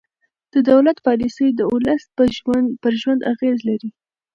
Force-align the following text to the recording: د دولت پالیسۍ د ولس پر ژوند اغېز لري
د 0.53 0.55
دولت 0.69 0.97
پالیسۍ 1.07 1.47
د 1.55 1.61
ولس 1.73 2.03
پر 2.83 2.91
ژوند 3.01 3.21
اغېز 3.33 3.57
لري 3.69 3.89